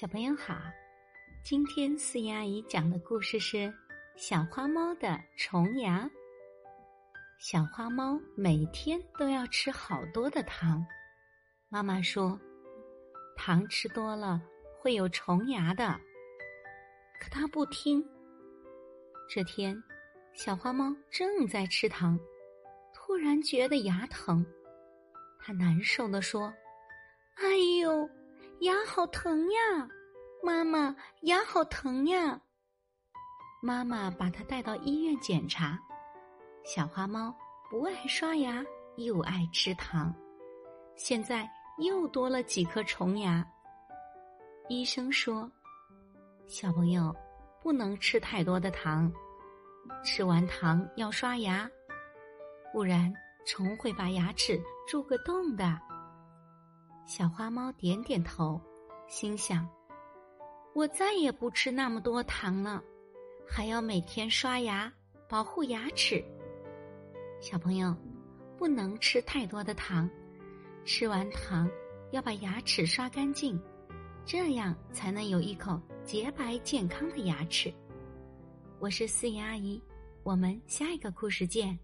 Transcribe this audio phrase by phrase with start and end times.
[0.00, 0.54] 小朋友好，
[1.42, 3.56] 今天思妍阿姨讲的故事是
[4.14, 6.04] 《小花猫的虫牙》。
[7.40, 10.86] 小花猫每天都要吃好多的糖，
[11.68, 12.38] 妈妈说，
[13.36, 14.40] 糖吃多了
[14.80, 15.98] 会有虫牙的，
[17.20, 18.00] 可它不听。
[19.28, 19.82] 这天，
[20.32, 22.16] 小花猫正在吃糖，
[22.94, 24.46] 突然觉得牙疼，
[25.40, 26.54] 它难受的说
[27.34, 27.97] ：“哎呦！”
[28.60, 29.88] 牙好疼呀，
[30.42, 32.40] 妈妈，牙好疼呀。
[33.62, 35.78] 妈妈把它带到医院检查。
[36.64, 37.32] 小花猫
[37.70, 38.64] 不爱刷牙，
[38.96, 40.12] 又爱吃糖，
[40.96, 41.48] 现在
[41.78, 43.46] 又多了几颗虫牙。
[44.68, 45.48] 医生说，
[46.48, 47.14] 小朋友
[47.62, 49.12] 不能吃太多的糖，
[50.04, 51.70] 吃完糖要刷牙，
[52.72, 53.12] 不然
[53.46, 55.80] 虫会把牙齿蛀个洞的。
[57.08, 58.60] 小花猫点点头，
[59.06, 59.66] 心想
[60.76, 62.84] ：“我再也不吃那么多糖了，
[63.48, 64.92] 还要每天刷牙
[65.26, 66.22] 保护牙齿。”
[67.40, 67.96] 小朋友，
[68.58, 70.08] 不能吃太多的糖，
[70.84, 71.66] 吃完糖
[72.10, 73.58] 要把牙齿刷干净，
[74.26, 77.72] 这样才能有一口洁白健康的牙齿。
[78.78, 79.82] 我是思妍阿姨，
[80.22, 81.76] 我们下一个故事见。